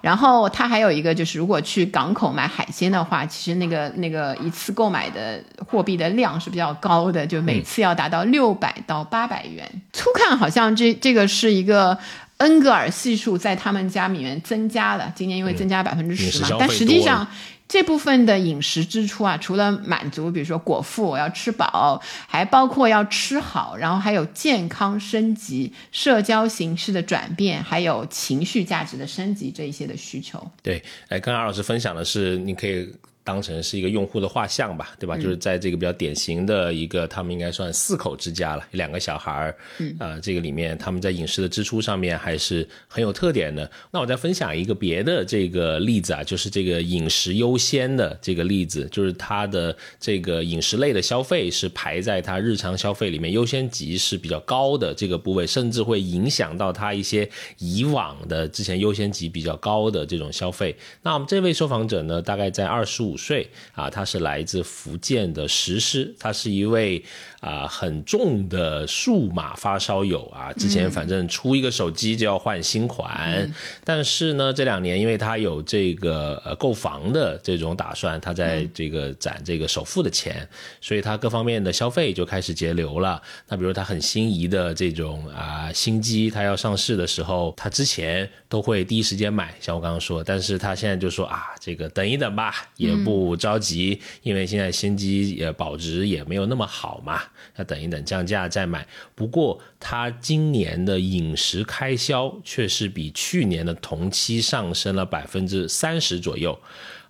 [0.00, 9.68] 然后它还有一个就是，如果去港口买海鲜的话，其实那个那个一次购买的货币的量是比较高的，就每次要达到六百到八百元。
[9.92, 11.98] 粗看好像这这个是一个
[12.38, 17.26] 恩格尔系数在他们家里面增加了，今年因为增加百分之十嘛，但实际上。
[17.68, 30.50] 这部分的饮食支出啊，除了满足，比如说果腹，我要吃饱，还包括要吃好，然后还有健康升级、社交形式的转变，还有情绪价值的升级这一些的需求。
[30.62, 32.92] 对，哎，刚刚老师分享的是，你可以。
[33.28, 35.14] 当成是一个用户的画像吧，对吧？
[35.18, 39.56] 就是在这个比较典型的一个，他们应该算四口之家了，两个小孩儿，
[39.98, 43.70] 啊，这个里面他们在饮食的支出上面还是很有特点的。
[43.90, 60.74] 那我再分享一个别的这个例子啊，就是这个饮食优先的这个例子，就是它的这个饮食类的消费是排在它日常消费里面优先级是比较高的这个部位，甚至会影响到它一些以往的之前优先级比较高的这种消费。
[61.02, 63.17] 那我们这位受访者呢，大概在二十五。
[63.18, 67.04] 岁啊，他是来自福建的石狮，他是一位
[67.40, 73.52] 啊很重的数码发烧友啊，之前反正出一个手机就要换新款，
[73.84, 80.48] 但是呢这两年因为他有这个呃购房的这种打算，他在这个攒这个首付的钱，
[80.80, 83.20] 所以他各方面的消费就开始节流了。
[83.48, 97.20] 那比如他很心仪的这种啊新机，他要上市的时候，他之前都会第一时间买，像我刚刚说，但是他现在就说啊，这个等一等吧，也不着急，因为现在新机也保值也没有那么好嘛，
[97.56, 98.86] 要等一等降价再买。
[99.14, 106.58] 不过他今年的饮食开销却是比去年的同期上升了百分之三十左右。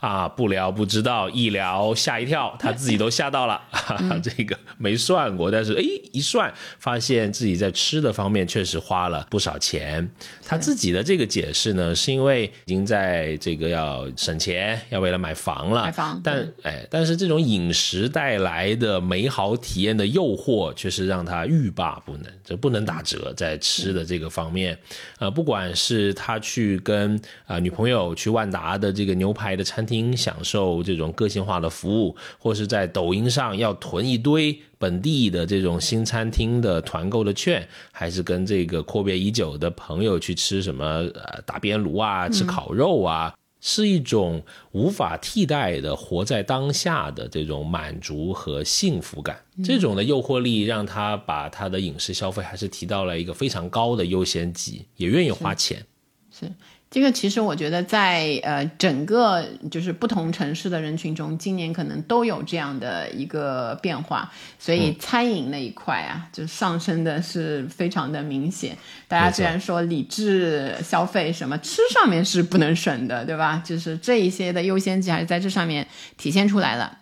[0.01, 3.61] 啊，不聊不知道，一聊吓一跳，他自己都吓到了。
[4.23, 5.83] 这个没算过，但是哎，
[6.13, 10.09] 一算发现自己在吃的方面确实花了不少钱。
[10.47, 15.87] 他自己的这个解释呢，是因为已经在这个要省钱，要为了买房了。
[15.87, 22.25] 买房，但哎，但是这种饮食带来的美好体验的诱惑，却是让他欲罢不能。
[22.45, 24.79] 这不能打折，在吃的这个方面，
[25.19, 29.88] 呃，不管是他去跟啊女朋友去万达的这个牛排的餐。
[29.89, 49.41] 厅享受这种个性化的服务，或是在抖音上要囤一堆本地的这种新餐厅的团购的券，还是跟这个阔别已久的朋友去吃什么呃打边炉啊，吃烤肉啊，是一种无法替代的活在当下的这种满足和幸福感。
[49.65, 55.85] 这种的诱惑力让他把他的饮食消费还是提到了一个非常高的优先级，也愿意花钱。
[56.31, 56.47] 是。
[56.91, 68.75] 这个其实我觉得在呃整个就是不同城市的人群中，今年可能都有这样的一个变化，所以餐饮那一块啊，就上升的是非常的明显。
[69.07, 73.63] 大家虽然说理智消费，什么吃上面是不能省的，对吧？
[73.63, 76.97] 就是这一些的优先级还是在这上面体现出来了。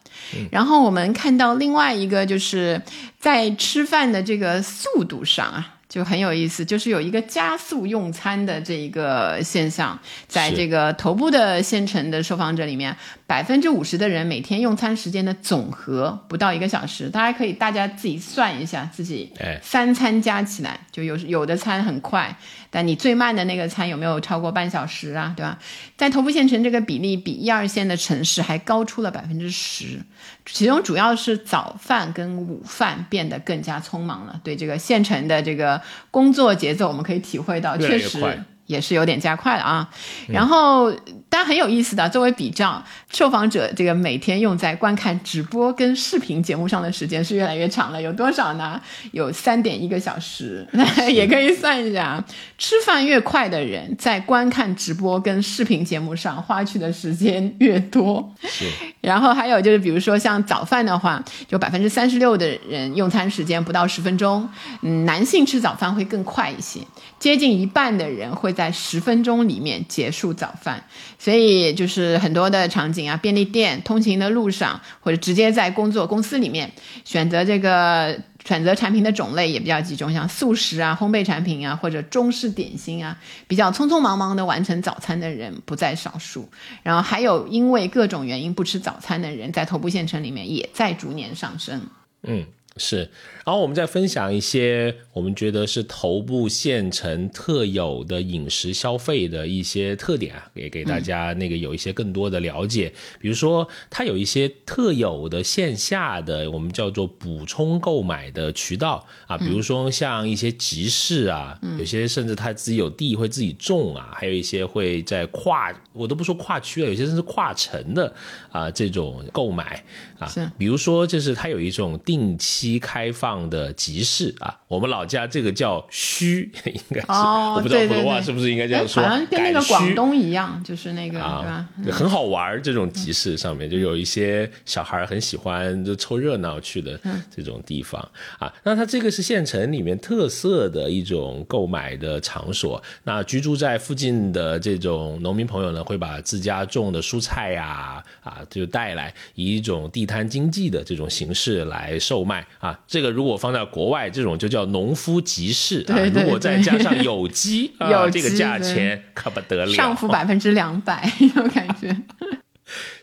[0.51, 2.83] 然后我们看到另外一个就是
[3.20, 5.75] 在吃饭的这个速度上啊。
[5.96, 12.94] 就很有意思，就是有一个加速用餐的这一个现象，在这个头部的县城的受访者里面，
[13.26, 17.09] 百分之五十的人每天用餐时间的总和不到一个小时。
[17.09, 19.32] 大家可以大家自己算一下，自己
[19.62, 22.37] 三餐加起来，就有有的餐很快。
[22.77, 25.33] 但你最慢的那个餐有没有超过半小时啊？
[25.35, 25.59] 对吧？
[25.97, 29.99] 在头部县城，这个比例比一二线的城市还高出了百分之十，
[30.45, 34.39] 其中主要是早饭跟午饭变得更加匆忙了。
[34.45, 38.21] 对这个县城的这个工作节奏，我们可以体会到，确实。
[38.66, 39.88] 也是有点加快了啊，
[40.29, 40.90] 然后
[41.29, 48.81] 当然很有意思的，作为比较，受访者这个每天用在观看直播跟视频节目上的时间是越来越长了，有多少呢？
[49.12, 50.66] 有三点一个小时，
[51.12, 52.22] 也可以算一下。
[52.59, 58.35] 吃饭越快的人，在观看直播跟视频节目上花去的时间越多。
[58.42, 58.64] 是。
[59.00, 64.48] 然后还有就是，比如说像早饭的话，就百分之三十六的人用餐时间不到十分钟，
[64.83, 66.81] 嗯，男性吃早饭会更快一些，
[67.20, 68.57] 接近一半的人会。
[68.57, 70.83] 在十分钟里面结束早饭，
[71.18, 76.72] 所以就是很多的场景啊，便利店、通勤的路上，或者直接在工作公司里面
[77.05, 83.14] 选择这个选择产品的种类也比较集中，像速食啊、烘焙产品啊，或者中式点心啊，
[83.46, 86.48] 比较匆匆忙忙的完成早餐的人不在少数。
[86.83, 91.83] 然后还有因为各种原因不吃早餐的人，在头部县城里面也在逐年上升。
[92.22, 92.46] 嗯。
[92.79, 92.99] 是，
[93.45, 102.93] 然后我们再分享一些我们觉得是头部县城特有的饮食消费的一些特点啊，也给大家那个有一些更多的了解。
[103.19, 118.15] 比如说，它有一些特有的线下的我们叫做补充购买的渠道啊，比如说像一些集市啊，有些甚至他自己有地会自己种啊，还有一些会在跨我都不说跨区了，有些甚至跨城的
[118.51, 119.83] 啊这种购买
[120.19, 122.65] 啊，比如说就是它有一种定期。
[122.66, 131.96] 期开放的集市啊，我们老家这个叫墟，应该是我不知道普通话是不是应该这样说，好像跟那个广东一样，就是那个对吧？
[131.96, 136.98] 很好玩这种集市上面就有一些小孩很喜欢就凑热闹去的
[137.35, 138.00] 这种地方
[138.38, 138.52] 啊。
[138.64, 142.83] 那它这个是县城里面特色的一种购买的场所。
[143.05, 152.44] 那居住在附近的这种农民朋友呢，会把自家种的蔬菜呀啊就带来，以一种地摊经济的这种形式来售卖。
[152.59, 155.99] 啊，这个如果放在国外，这种就叫农夫集市啊。
[156.14, 161.97] 如果再加上有机， 啊，这个价钱可不得了，上浮百分之两百， 有感觉。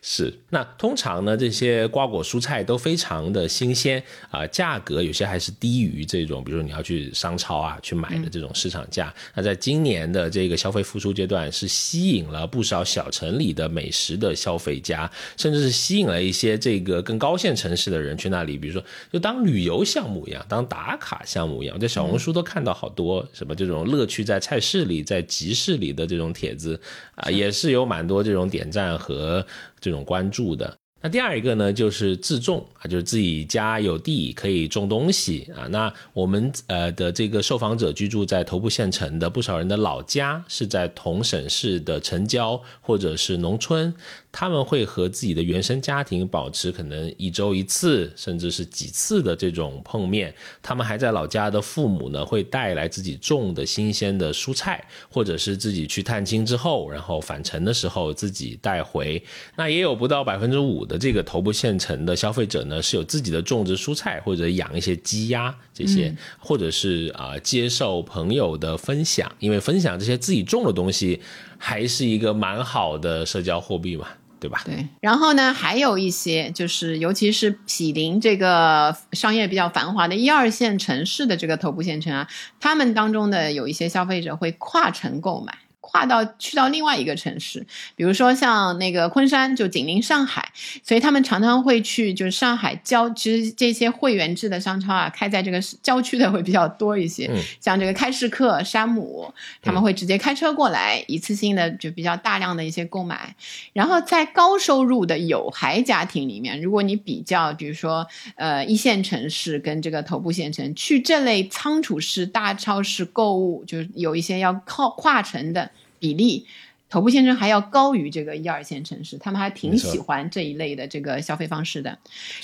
[0.06, 9.14] 是，那通常呢，这些瓜果蔬菜都非常的新鲜啊，价格有些还是低于这种，比如说你要去商超啊去买的这种市场价。
[9.34, 21.78] 那在今年的这个消费复苏阶段，是吸引了不少小城里的美食的消费家，甚至是吸引了一些这个更高线城市的人去那里，比如说就当旅游项目一样，当打卡项目一样。
[21.78, 26.78] 我在小红书都看到好多什么这种乐趣在菜市里、在集市里的这种帖子
[27.16, 29.48] 啊，也是有蛮多这种点赞和。
[29.84, 35.68] 这种关注的，那第二一个呢，就是自种啊，就是自己家有地可以种东西啊。
[35.68, 43.94] 那我们呃的这个受访者居住在头部县城的不少人的老家是在同省市的城郊或者是农村。
[44.36, 50.34] 他们会和自己的原生家庭保持可能一周一次，甚至是几次的这种碰面。
[50.60, 59.24] 他们还在老家的父母呢，会带来自己种的新鲜的蔬菜，或者是自己去探亲之后，然后返程的时候自己带回。
[59.56, 71.22] 那也有不到百分之五的这个头部县城的消费者呢，是有自己的种植蔬菜，或者养一些鸡鸭这些，或者是啊接受朋友的分享，因为分享这些自己种的东西，
[71.60, 74.08] 还是一个蛮好的社交货币嘛。
[74.44, 74.62] 对吧？
[74.66, 82.28] 对，然后呢，还有一些就是，尤其是毗邻这个商业比较繁华的一二线城市的这个头部县城啊，
[82.60, 85.54] 他们当中的有一些消费者会跨城购买。
[85.94, 87.64] 跨到去到另外一个城市，
[87.96, 90.52] 比如说像那个昆山就紧邻上海，
[90.84, 97.30] 所以他们常常会去就是上海郊，其实这些会员制的商超啊，开在这个郊区的会比较多一些。
[97.60, 99.32] 像这个开市客、山姆，
[99.62, 103.36] 他们会直接开车过来，一次性的就比较大量的一些购买。
[103.72, 115.70] 然后在高收入的有孩家庭里面，如果你比较，比如说呃一线城市跟这个头部县城，去这类仓储式大超市购物，就是有一些要靠跨城的。
[116.04, 116.46] 比例，
[116.94, 121.98] 头部县城还要高于这个一二线城市，他们还挺喜欢这一类的这个消费方式的。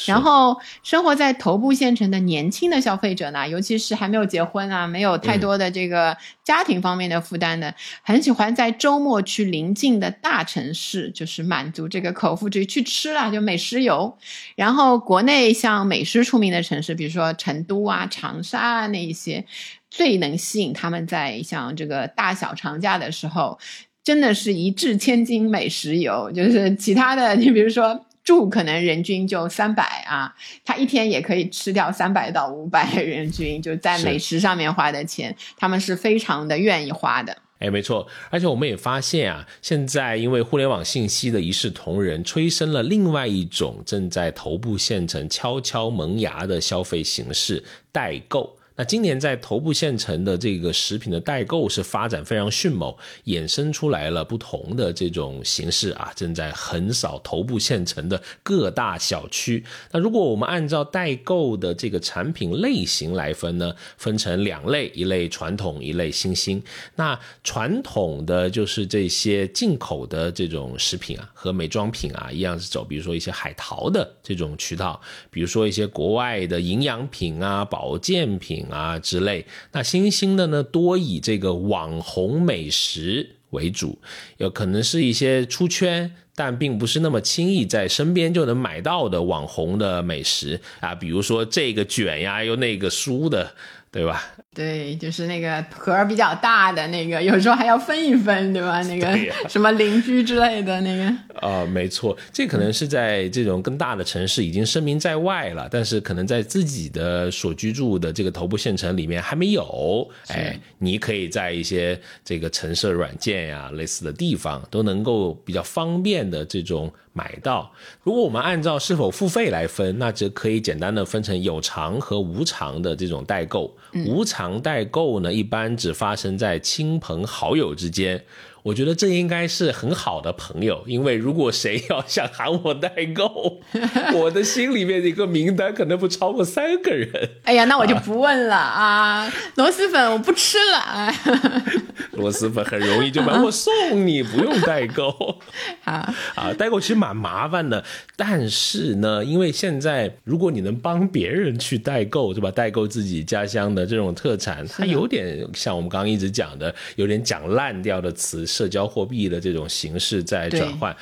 [0.07, 14.17] 然后，生活在头部县城的年轻的消费者呢，尤其是还没有结婚啊，没有太多的这个家庭方面的负担的，很喜欢在周末去临近的大城市，就是满足这个口腹之欲去吃了，就美食游。
[14.55, 19.45] 然后，国内像美食出名的城市，比如说成都啊、长沙啊那一些。
[19.91, 23.57] 最能吸引他们在像这个大小长假的时候，
[24.03, 26.31] 真的是一掷千金美食游。
[26.35, 37.35] 就是其他的， 你比如说住，可能人均就三百啊，他一天也可以吃掉三百到五百人均，就在美食上面花的钱，他们是非常的愿意花的。
[37.59, 48.58] 哎，没错，而且我们也发现啊，现在因为互联网信息的一视同仁，催生了另外一种正在头部县城悄悄萌芽的消费形式——代购。
[48.79, 59.61] 那今年在头部县城的这个食品的代购是发展非常迅猛，衍生出来了不同的这种形式啊，正在横扫头部县城的各大小区。
[59.91, 66.63] 那如果我们按照代购的这个产品类型来分呢，分成两类，一类传统，一类新兴。
[66.95, 74.99] 那传统的就是这些进口的这种食品啊，和美妆品啊一样是走，比如说一些海淘的这种渠道，
[75.31, 78.59] 比如说一些国外的营养品啊、保健品。
[78.69, 83.99] 啊之类，那新兴的呢，多以这个网红美食为主，
[84.37, 93.55] 有可能是一些出圈，但并不是那么轻易在身边就能买到的网红的美食啊，比如说这个卷呀，又那个酥的，
[93.91, 94.23] 对吧？
[94.55, 98.81] 对，就是那个盒比较大的那个，有时候还要分一分，对吧？
[98.83, 99.15] 那个
[99.47, 101.05] 什么邻居之类的那个。
[101.47, 110.09] 啊，没错，这可能是在这种更大的城市已经声名在外了，但是可能在自己的所居住的这个头部县城里面还没有。
[110.29, 117.71] 哎，你可以在一些这个城市软件呀类似的地方都能够比较方便的这种买到。
[118.05, 123.75] 如果我们按照是否付费来分，那则可以简单的分成有偿和无偿的这种代购。
[124.07, 128.23] 无偿代购呢，一般只发生在亲朋好友之间。
[128.63, 133.61] 我觉得这应该是很好的朋友，因为如果谁要想喊我代购，
[134.13, 137.29] 我的心里面的一个名单可能不超过三个人。
[137.43, 141.13] 哎呀，那我就不问了啊，螺蛳粉我不吃了。
[142.13, 143.73] 螺蛳粉很容易就把，我送
[144.05, 145.39] 你，不用代购。
[145.85, 147.83] 啊啊，代购其实蛮麻烦的，
[148.17, 152.51] 但是呢，因为现在如果你能帮别人去代购，对吧？
[152.51, 158.45] 代购自己家乡的这种特产，它有点像我们刚刚一直讲的，有点讲烂掉的词。
[158.59, 160.95] 社交货币的这种形式在转换，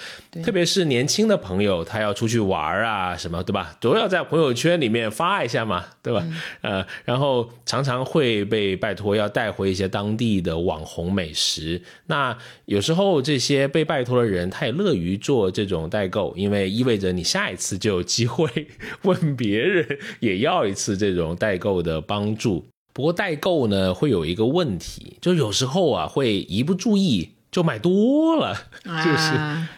[0.43, 3.75] 特别是年轻的朋友，他要出去玩啊，什么对吧？
[3.81, 6.25] 都要在朋友圈里面发一下嘛，对吧？
[6.61, 11.81] 呃，然后常常会被拜托要带回一些当地的网红美食。
[12.05, 18.67] 那有时候这些被拜托的人，他也乐于做这种代代购，因为意味着你下一次就有机会
[19.01, 22.67] 问别人也要一次这种代购的帮助。
[22.93, 28.55] 不过代购呢会有一个问题，就有时候啊会一不注意就买多了，
[28.85, 29.33] 就是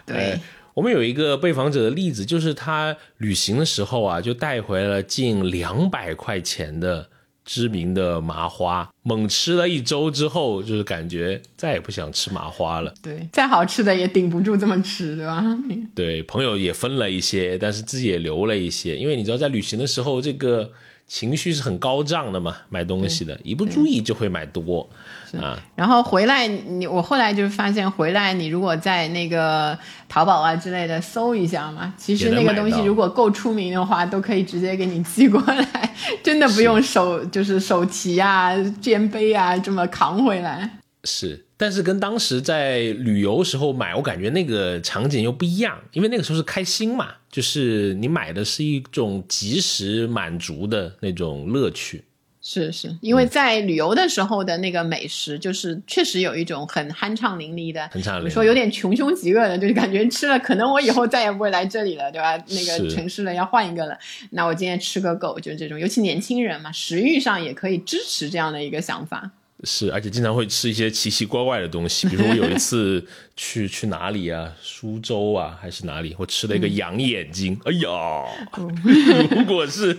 [0.06, 0.38] 对。
[0.74, 7.08] 我们有一个被访者的例子，就是他旅行的时候啊，就带回了近两百块钱的
[7.46, 12.94] 知名的麻花，猛吃了一周之后，就是感觉再也不想吃麻花了。
[13.02, 15.42] 对，再好吃的也顶不住这么吃，对吧？
[15.96, 20.72] 对，朋友也分了一些，但是自己也留了一些，因为你知道，在旅行的时候，这个
[21.08, 24.90] 情绪是很高涨的嘛，买东西的，一不注意就会买多。
[25.38, 29.78] 啊，然后回来你我后来就发现，回来你如果在那个
[30.08, 40.78] 淘宝啊之类的搜一下嘛，其实那个东西如果够出名的话，都可以直接给你寄过来， 真的不用手就是手提啊、肩背啊这么扛回来。
[41.06, 52.04] 是，但是跟当时在旅游时候买，我感觉那个场景又不一样，因为那个时候是开心嘛，就是你买的是一种及时满足的那种乐趣。
[52.42, 62.38] 是是，因为在旅游的时候的那个美食，就是确实有一种很酣畅淋漓的，酣畅淋漓，说有点穷凶极恶的，就是感觉吃了，可能我以后再也不会来这里了，对吧？
[62.48, 63.98] 那个城市了要换一个了，
[64.32, 69.32] 那我今天吃个够，就是这种，尤其年轻人嘛，食欲上也可以支持这样的一个想法。
[69.64, 73.06] 是，而且经常会吃一些奇奇怪怪的东西，比如我有一次
[73.36, 78.24] 去去哪里啊，苏州啊还是哪里，我吃了一个羊眼睛，哎呀，
[79.36, 79.98] 如果是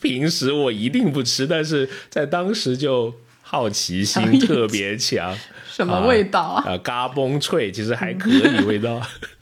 [0.00, 3.12] 平时我一定不吃，但是在当时就
[3.52, 5.36] 好奇心特别强。
[5.68, 6.64] 什么味道啊？
[6.72, 8.94] 啊，嘎嘣脆，其实还可以味道。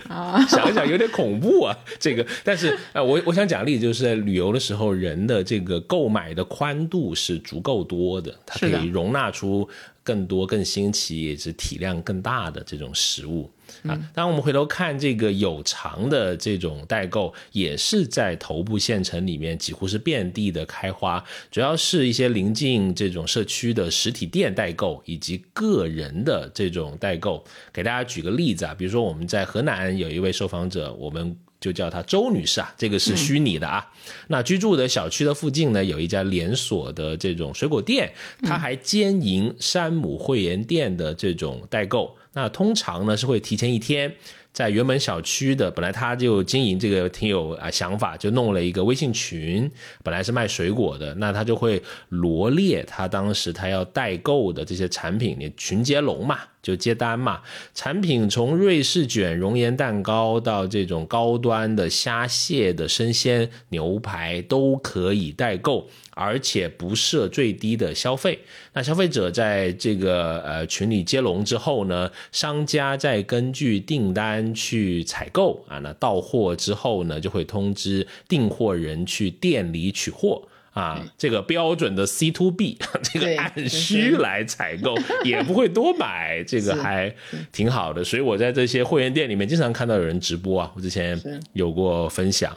[0.08, 1.76] 啊， 想想有点恐怖啊。
[2.00, 9.68] 这个，但是呃，我我想讲例子，就是在旅游的时候，人的这个购买的宽度是足够多的，它可以容纳出
[10.02, 13.48] 更多、更新奇，也是体量更大的这种食物。
[13.84, 27.42] 啊，当我们回头看这个有偿的这种代购，也是在头部县城里面几乎是遍地的开花，主要是一些临近这种社区的实体店代购，以及个人的这种代购。
[27.72, 33.90] 给大家举个例子啊，比如说我们在河南有一位受访者，我们就叫她周女士啊，这个是虚拟的啊。
[34.28, 38.12] 那居住的小区的附近呢，有一家连锁的这种水果店，
[38.42, 42.16] 它还兼营山姆会员店的这种代购。
[42.32, 44.14] 那通常呢是会提前一天，
[44.52, 49.70] 在原本小区的，本来他就经营这个挺有啊想法，就弄了一个微信群，
[50.04, 57.40] 本来是卖水果的，那他就会罗列他当时他要代购的这些产品，你群接龙嘛，就接单嘛，
[57.74, 65.88] 产品从瑞士卷、熔岩蛋糕到这种高端的虾蟹的生鲜牛排都可以代购。
[66.20, 68.38] 而且不设最低的消费，
[68.74, 80.42] 那消费者在这个呃群里接龙之后呢，商家再根据订单去采购啊，那到货之后呢，就会通知订货人去店里取货。
[80.72, 87.12] 啊，这个标准的 C to B， 这个按需来采购，也不会多买，这个还
[87.50, 88.04] 挺好的。
[88.04, 91.20] 所以我在这些会员店里面经常看到有人直播啊，我之前
[91.54, 92.56] 有过分享。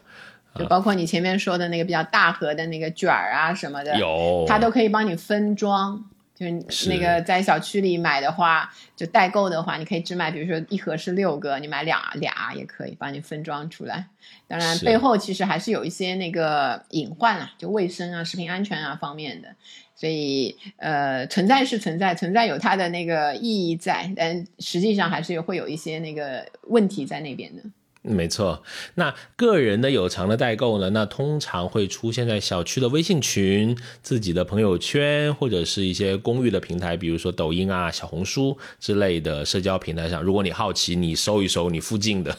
[0.55, 6.03] 就包括你前面说的那个比较大盒的那个卷儿啊什么的，有，它都可以帮你分装。
[6.35, 14.07] 就是那个在小区里买的话，就代购的话，你可以只买，比如说一盒是六个，你买俩俩也可以帮你分装出来。
[14.47, 19.49] 当然，背后其实还是有一些那个隐患啊，就卫生啊、食品安全啊方面的。
[19.95, 27.61] 所以，呃，存在是存在，存在有它的那个意义在，但实际上还是会有一些那个问题在那边的。
[28.05, 28.61] 没错，
[28.95, 30.89] 那个人的有偿的代购呢？
[30.89, 40.21] 那通常会出现在小区的微信群、自己的朋友圈，或者是一些公寓的平台，比如说抖音啊、小红书之类的社交平台上。
[40.21, 42.37] 如果你好奇，你搜一搜你附近的，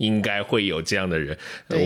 [0.00, 1.36] 应该会有这样的人。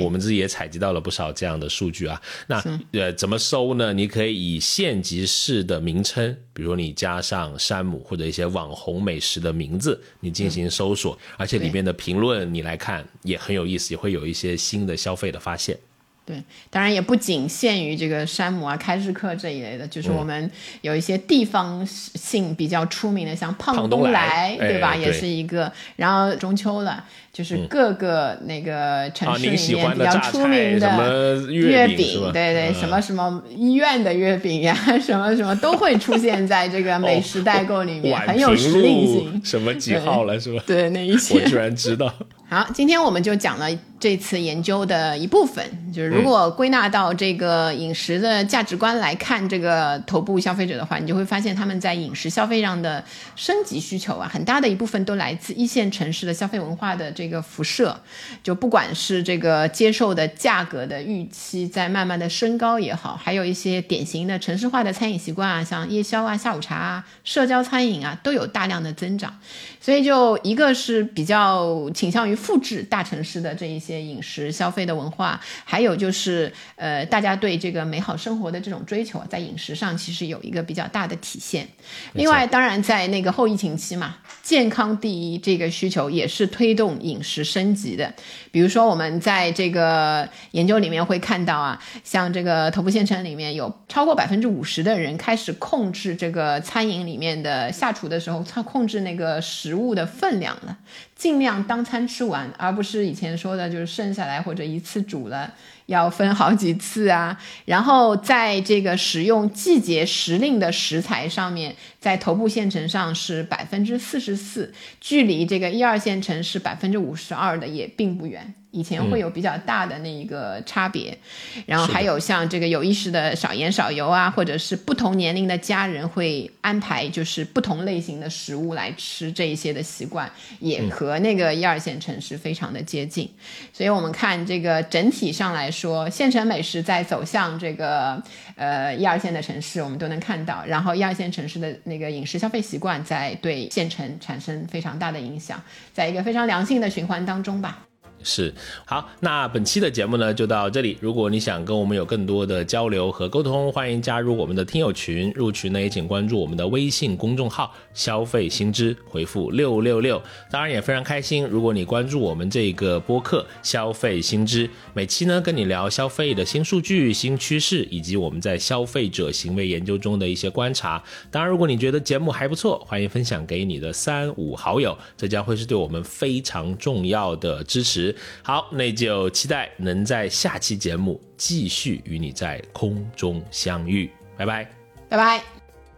[0.02, 2.20] 我们自己也采集到了不少这样的数据啊。
[2.46, 2.62] 那
[2.92, 3.92] 呃，怎么搜呢？
[3.92, 13.04] 你可以以县级市的名称，比如你加上山姆或者一些网红美食的名字，你进行搜索，而且里面的评论你来看。
[13.22, 15.78] 也很有意思，也会有一些新的消费的发现。
[16.26, 20.50] 对，当然也不仅限于这个山姆啊、开市客这一类的，就是我们
[20.80, 24.96] 有一些地方性比较出名的，像胖东来，对吧？
[24.96, 25.70] 也是一个。
[25.96, 39.42] 然后中秋了，就是各个那个城市里面比较出名的月饼，对对，什么什么医院的月饼呀，什么什么都会出现在这个美食代购里面，很有实力性。
[39.44, 40.62] 什么几号了是吧？
[40.66, 42.10] 对，那一些我居然知道。
[42.48, 43.68] 好，今天我们就讲了。
[44.04, 45.64] 这次研究的一部分。
[45.90, 53.02] 就是如果归纳到这个饮食的价值观来看，这个头部消费者的话，你就会发现他们在饮食消费上的
[53.34, 57.98] 升级需求啊，很大的一部分都来自一线城市的消费文化的这个辐射。
[58.42, 69.32] 就不管是这个接受的价格的预期在慢慢的升高也好，还有一些典型的城市化的餐饮习惯啊，像夜宵啊、下午茶啊、社交餐饮啊，都有大量的增长。
[69.80, 81.66] 所以，就一个是比较倾向于复制大城市的这一些饮食消费的文化，还有就是，呃，大家对这个美好生活的这种追求，在饮食上其实有一个比较大的体现。
[82.12, 88.12] 另外，当然在那个后疫情期嘛，健康第一这个需求也是推动饮食升级的。
[88.50, 99.40] 比如说，我们在这个研究里面会看到啊，像这个头部县城里面有超过百分之五十的人开始控制这个餐饮里面的下厨的时候，他控制那个。
[99.54, 100.76] 食物的分量了，
[101.14, 105.52] 尽量当餐吃完，而不是以前说的，就是剩下来或者一次煮了。
[105.86, 118.52] 要分好几次啊，然后在这个使用季节时令的食材上面，在头部县城上是百分之四十四，距离这个一二线城市百分之五十二的也并不远。
[118.72, 121.16] 以前会有比较大的那一个差别，
[121.64, 130.28] 然后还有像这个有意识的少盐少油啊，或者是不同年龄的家人会安排就是不同类型的食物来吃这一些的习惯，
[130.58, 133.30] 也和那个一二线城市非常的接近。
[133.72, 135.70] 所以我们看这个整体上来。
[135.70, 138.22] 说县城美食在走向这个
[138.56, 140.64] 呃一二线的城市，我们都能看到。
[140.66, 147.86] 然后一二线城市的那个饮食消费习惯在对县城产生非常大的影响，在一个非常良性的循环当中吧。
[148.24, 148.52] 是
[148.86, 150.96] 好，那本期的节目呢就到这里。
[151.00, 155.30] 如果你想跟我们有更多的交流和沟通，欢迎加入我们的听友群。
[155.34, 160.20] 入群呢也请关注我们的微信公众号“消费新知”，回复六六六。
[160.50, 171.02] 当然也非常开心，如果你关注我们这个播客“消费新知”，每期呢跟你聊消费的新数据、新趋势，以及我们在消费者行为研究中的一些观察。
[171.30, 178.13] 当然，如果你觉得节目还不错，欢迎分享给你的三五好友，这将会是对我们非常重要的支持。
[178.42, 184.70] 好，那就期待能在下期节目继续与你在空中相遇，拜拜，
[185.08, 185.42] 拜拜。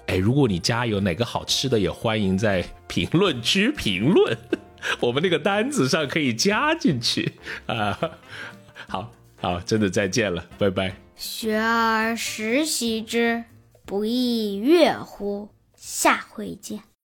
[0.06, 4.38] 哎，如果你家有哪个好吃的，也欢迎在评论区评论，
[5.00, 7.32] 我们那个单子上可以加进去
[7.66, 7.98] 啊。
[8.88, 10.94] 好好，真的再见了，拜拜。
[11.16, 13.44] 学而时习之，
[13.84, 15.48] 不亦说乎？
[15.74, 16.86] 下回见。